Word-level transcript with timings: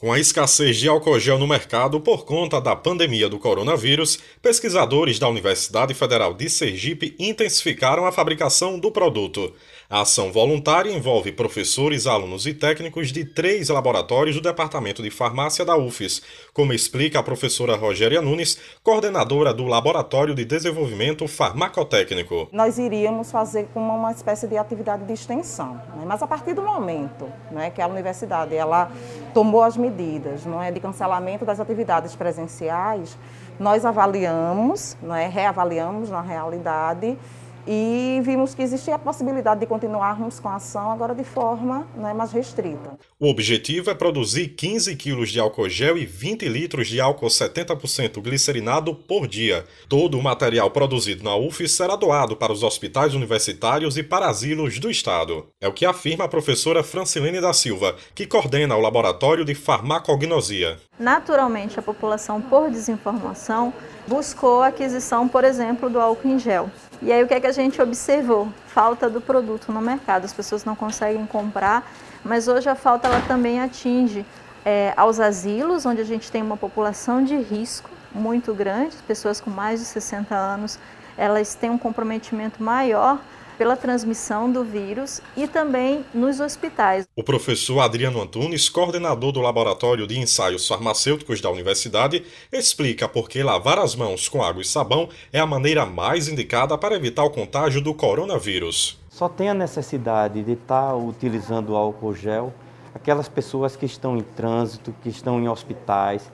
Com 0.00 0.10
a 0.10 0.18
escassez 0.18 0.78
de 0.78 0.88
álcool 0.88 1.20
gel 1.20 1.38
no 1.38 1.46
mercado 1.46 2.00
por 2.00 2.24
conta 2.24 2.58
da 2.58 2.74
pandemia 2.74 3.28
do 3.28 3.38
coronavírus, 3.38 4.18
pesquisadores 4.40 5.18
da 5.18 5.28
Universidade 5.28 5.92
Federal 5.92 6.32
de 6.32 6.48
Sergipe 6.48 7.14
intensificaram 7.18 8.06
a 8.06 8.10
fabricação 8.10 8.78
do 8.78 8.90
produto. 8.90 9.52
A 9.90 10.00
ação 10.02 10.32
voluntária 10.32 10.90
envolve 10.90 11.32
professores, 11.32 12.06
alunos 12.06 12.46
e 12.46 12.54
técnicos 12.54 13.12
de 13.12 13.24
três 13.26 13.68
laboratórios 13.68 14.36
do 14.36 14.40
Departamento 14.40 15.02
de 15.02 15.10
Farmácia 15.10 15.66
da 15.66 15.76
UFES, 15.76 16.22
como 16.54 16.72
explica 16.72 17.18
a 17.18 17.22
professora 17.22 17.76
Rogéria 17.76 18.22
Nunes, 18.22 18.56
coordenadora 18.82 19.52
do 19.52 19.66
Laboratório 19.66 20.32
de 20.32 20.46
Desenvolvimento 20.46 21.28
Farmacotécnico. 21.28 22.48
Nós 22.52 22.78
iríamos 22.78 23.30
fazer 23.30 23.68
como 23.74 23.92
uma 23.94 24.12
espécie 24.12 24.46
de 24.46 24.56
atividade 24.56 25.04
de 25.04 25.12
extensão, 25.12 25.74
né? 25.74 26.04
mas 26.06 26.22
a 26.22 26.26
partir 26.26 26.54
do 26.54 26.62
momento 26.62 27.30
né, 27.50 27.68
que 27.70 27.82
a 27.82 27.86
universidade 27.86 28.54
ela 28.54 28.90
tomou 29.32 29.62
as 29.62 29.76
medidas 29.76 30.44
não 30.44 30.62
é, 30.62 30.70
de 30.70 30.80
cancelamento 30.80 31.44
das 31.44 31.60
atividades 31.60 32.14
presenciais, 32.14 33.16
nós 33.58 33.84
avaliamos, 33.84 34.96
não 35.02 35.14
é, 35.14 35.26
reavaliamos 35.28 36.10
na 36.10 36.20
realidade 36.20 37.18
e 37.66 38.20
vimos 38.22 38.54
que 38.54 38.62
existia 38.62 38.94
a 38.94 38.98
possibilidade 38.98 39.60
de 39.60 39.66
continuarmos 39.66 40.40
com 40.40 40.48
a 40.48 40.56
ação 40.56 40.90
agora 40.90 41.14
de 41.14 41.24
forma 41.24 41.86
né, 41.96 42.12
mais 42.12 42.32
restrita. 42.32 42.98
O 43.18 43.28
objetivo 43.28 43.90
é 43.90 43.94
produzir 43.94 44.48
15 44.48 44.96
quilos 44.96 45.30
de 45.30 45.38
álcool 45.40 45.68
gel 45.68 45.98
e 45.98 46.06
20 46.06 46.48
litros 46.48 46.88
de 46.88 47.00
álcool 47.00 47.26
70% 47.26 48.22
glicerinado 48.22 48.94
por 48.94 49.26
dia. 49.26 49.64
Todo 49.88 50.18
o 50.18 50.22
material 50.22 50.70
produzido 50.70 51.22
na 51.22 51.36
UF 51.36 51.68
será 51.68 51.96
doado 51.96 52.36
para 52.36 52.52
os 52.52 52.62
hospitais 52.62 53.14
universitários 53.14 53.96
e 53.96 54.02
para 54.02 54.28
asilos 54.28 54.78
do 54.78 54.90
Estado. 54.90 55.46
É 55.60 55.68
o 55.68 55.72
que 55.72 55.84
afirma 55.84 56.24
a 56.24 56.28
professora 56.28 56.82
Francilene 56.82 57.40
da 57.40 57.52
Silva, 57.52 57.96
que 58.14 58.26
coordena 58.26 58.76
o 58.76 58.80
Laboratório 58.80 59.44
de 59.44 59.54
Farmacognosia. 59.54 60.78
Naturalmente, 60.98 61.78
a 61.78 61.82
população, 61.82 62.40
por 62.42 62.70
desinformação, 62.70 63.72
buscou 64.10 64.60
a 64.60 64.66
aquisição, 64.66 65.28
por 65.28 65.44
exemplo, 65.44 65.88
do 65.88 66.00
álcool 66.00 66.26
em 66.26 66.36
gel. 66.36 66.68
E 67.00 67.12
aí 67.12 67.22
o 67.22 67.28
que 67.28 67.34
é 67.34 67.38
que 67.38 67.46
a 67.46 67.52
gente 67.52 67.80
observou? 67.80 68.48
Falta 68.66 69.08
do 69.08 69.20
produto 69.20 69.70
no 69.70 69.80
mercado, 69.80 70.24
as 70.24 70.32
pessoas 70.32 70.64
não 70.64 70.74
conseguem 70.74 71.24
comprar, 71.26 71.88
mas 72.24 72.48
hoje 72.48 72.68
a 72.68 72.74
falta 72.74 73.06
ela 73.06 73.20
também 73.28 73.60
atinge 73.60 74.26
é, 74.64 74.92
aos 74.96 75.20
asilos, 75.20 75.86
onde 75.86 76.00
a 76.00 76.04
gente 76.04 76.28
tem 76.28 76.42
uma 76.42 76.56
população 76.56 77.22
de 77.22 77.36
risco 77.36 77.88
muito 78.12 78.52
grande, 78.52 78.96
pessoas 79.06 79.40
com 79.40 79.48
mais 79.48 79.78
de 79.78 79.86
60 79.86 80.34
anos, 80.34 80.76
elas 81.16 81.54
têm 81.54 81.70
um 81.70 81.78
comprometimento 81.78 82.60
maior 82.60 83.20
pela 83.60 83.76
transmissão 83.76 84.50
do 84.50 84.64
vírus 84.64 85.20
e 85.36 85.46
também 85.46 86.02
nos 86.14 86.40
hospitais. 86.40 87.06
O 87.14 87.22
professor 87.22 87.80
Adriano 87.80 88.22
Antunes, 88.22 88.70
coordenador 88.70 89.32
do 89.32 89.40
Laboratório 89.42 90.06
de 90.06 90.18
Ensaios 90.18 90.66
Farmacêuticos 90.66 91.42
da 91.42 91.50
Universidade, 91.50 92.24
explica 92.50 93.06
por 93.06 93.28
que 93.28 93.42
lavar 93.42 93.78
as 93.78 93.94
mãos 93.94 94.30
com 94.30 94.42
água 94.42 94.62
e 94.62 94.64
sabão 94.64 95.10
é 95.30 95.38
a 95.38 95.44
maneira 95.44 95.84
mais 95.84 96.26
indicada 96.26 96.78
para 96.78 96.96
evitar 96.96 97.22
o 97.22 97.28
contágio 97.28 97.82
do 97.82 97.92
coronavírus. 97.92 98.98
Só 99.10 99.28
tem 99.28 99.50
a 99.50 99.54
necessidade 99.54 100.42
de 100.42 100.52
estar 100.52 100.96
utilizando 100.96 101.76
álcool 101.76 102.14
gel 102.14 102.54
aquelas 102.94 103.28
pessoas 103.28 103.76
que 103.76 103.84
estão 103.84 104.16
em 104.16 104.22
trânsito, 104.22 104.94
que 105.02 105.10
estão 105.10 105.38
em 105.38 105.50
hospitais. 105.50 106.32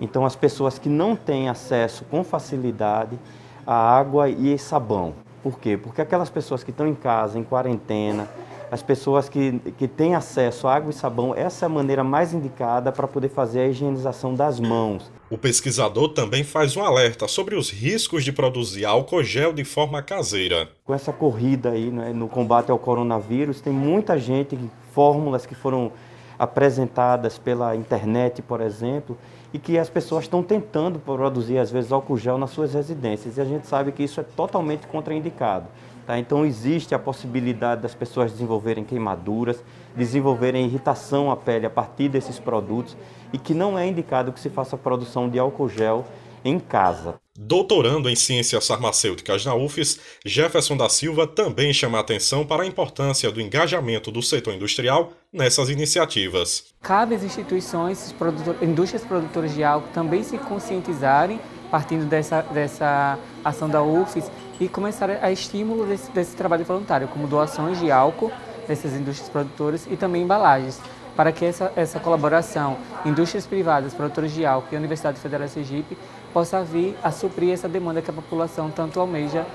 Então, 0.00 0.26
as 0.26 0.34
pessoas 0.34 0.76
que 0.76 0.88
não 0.88 1.14
têm 1.14 1.48
acesso 1.48 2.04
com 2.06 2.24
facilidade 2.24 3.16
a 3.64 3.74
água 3.74 4.28
e 4.28 4.58
sabão. 4.58 5.23
Por 5.44 5.58
quê? 5.58 5.76
Porque 5.76 6.00
aquelas 6.00 6.30
pessoas 6.30 6.64
que 6.64 6.70
estão 6.70 6.88
em 6.88 6.94
casa, 6.94 7.38
em 7.38 7.44
quarentena, 7.44 8.26
as 8.70 8.82
pessoas 8.82 9.28
que, 9.28 9.58
que 9.76 9.86
têm 9.86 10.14
acesso 10.14 10.66
a 10.66 10.74
água 10.74 10.88
e 10.88 10.94
sabão, 10.94 11.34
essa 11.36 11.64
é 11.64 11.66
a 11.66 11.68
maneira 11.68 12.02
mais 12.02 12.32
indicada 12.32 12.90
para 12.90 13.06
poder 13.06 13.28
fazer 13.28 13.60
a 13.60 13.66
higienização 13.66 14.34
das 14.34 14.58
mãos. 14.58 15.12
O 15.28 15.36
pesquisador 15.36 16.08
também 16.14 16.42
faz 16.42 16.78
um 16.78 16.82
alerta 16.82 17.28
sobre 17.28 17.56
os 17.56 17.70
riscos 17.70 18.24
de 18.24 18.32
produzir 18.32 18.86
álcool 18.86 19.22
gel 19.22 19.52
de 19.52 19.64
forma 19.64 20.00
caseira. 20.00 20.70
Com 20.82 20.94
essa 20.94 21.12
corrida 21.12 21.72
aí 21.72 21.90
né, 21.90 22.10
no 22.14 22.26
combate 22.26 22.70
ao 22.70 22.78
coronavírus, 22.78 23.60
tem 23.60 23.72
muita 23.72 24.18
gente, 24.18 24.58
fórmulas 24.94 25.44
que 25.44 25.54
foram 25.54 25.92
apresentadas 26.38 27.36
pela 27.36 27.76
internet, 27.76 28.40
por 28.40 28.62
exemplo, 28.62 29.18
e 29.54 29.58
que 29.60 29.78
as 29.78 29.88
pessoas 29.88 30.24
estão 30.24 30.42
tentando 30.42 30.98
produzir, 30.98 31.58
às 31.58 31.70
vezes, 31.70 31.92
álcool 31.92 32.18
gel 32.18 32.36
nas 32.36 32.50
suas 32.50 32.74
residências. 32.74 33.36
E 33.36 33.40
a 33.40 33.44
gente 33.44 33.68
sabe 33.68 33.92
que 33.92 34.02
isso 34.02 34.18
é 34.20 34.24
totalmente 34.24 34.88
contraindicado. 34.88 35.66
Tá? 36.04 36.18
Então, 36.18 36.44
existe 36.44 36.92
a 36.92 36.98
possibilidade 36.98 37.80
das 37.80 37.94
pessoas 37.94 38.32
desenvolverem 38.32 38.82
queimaduras, 38.82 39.62
desenvolverem 39.94 40.66
irritação 40.66 41.30
à 41.30 41.36
pele 41.36 41.66
a 41.66 41.70
partir 41.70 42.08
desses 42.08 42.36
produtos 42.36 42.96
e 43.32 43.38
que 43.38 43.54
não 43.54 43.78
é 43.78 43.86
indicado 43.86 44.32
que 44.32 44.40
se 44.40 44.50
faça 44.50 44.74
a 44.74 44.78
produção 44.78 45.28
de 45.28 45.38
álcool 45.38 45.68
gel 45.68 46.04
em 46.44 46.58
casa. 46.58 47.14
Doutorando 47.36 48.08
em 48.08 48.14
Ciências 48.14 48.66
Farmacêuticas 48.66 49.44
na 49.44 49.54
UFES, 49.54 49.98
Jefferson 50.24 50.76
da 50.76 50.88
Silva 50.88 51.26
também 51.26 51.72
chama 51.72 51.98
a 51.98 52.00
atenção 52.00 52.46
para 52.46 52.62
a 52.62 52.66
importância 52.66 53.30
do 53.32 53.40
engajamento 53.40 54.12
do 54.12 54.22
setor 54.22 54.54
industrial 54.54 55.12
nessas 55.32 55.68
iniciativas. 55.68 56.66
Cabe 56.80 57.16
às 57.16 57.24
instituições, 57.24 58.12
produtor, 58.12 58.56
indústrias 58.62 59.04
produtoras 59.04 59.52
de 59.52 59.64
álcool 59.64 59.88
também 59.92 60.22
se 60.22 60.38
conscientizarem 60.38 61.40
partindo 61.74 62.04
dessa, 62.04 62.42
dessa 62.42 63.18
ação 63.44 63.68
da 63.68 63.82
UFES 63.82 64.30
e 64.60 64.68
começar 64.68 65.10
a 65.10 65.32
estímulo 65.32 65.84
desse, 65.84 66.08
desse 66.12 66.36
trabalho 66.36 66.64
voluntário, 66.64 67.08
como 67.08 67.26
doações 67.26 67.80
de 67.80 67.90
álcool 67.90 68.30
dessas 68.68 68.92
indústrias 68.92 69.28
produtoras 69.28 69.84
e 69.90 69.96
também 69.96 70.22
embalagens 70.22 70.80
para 71.16 71.32
que 71.32 71.44
essa, 71.44 71.72
essa 71.76 72.00
colaboração, 72.00 72.76
indústrias 73.04 73.46
privadas, 73.46 73.94
produtores 73.94 74.32
de 74.32 74.44
álcool 74.44 74.68
e 74.72 74.76
a 74.76 74.78
Universidade 74.78 75.18
Federal 75.18 75.46
de 75.46 75.52
Sergipe, 75.52 75.96
possa 76.32 76.62
vir 76.62 76.96
a 77.02 77.10
suprir 77.12 77.52
essa 77.52 77.68
demanda 77.68 78.02
que 78.02 78.10
a 78.10 78.12
população 78.12 78.70
tanto 78.70 78.98
almeja 78.98 79.46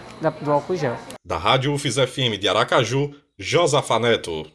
do 0.41 0.51
álcool 0.51 0.75
gel. 0.75 0.95
Da 1.25 1.37
Rádio 1.37 1.73
UFES 1.73 1.95
FM 1.95 2.39
de 2.39 2.47
Aracaju, 2.47 3.13
Josafa 3.37 3.99
Neto. 3.99 4.49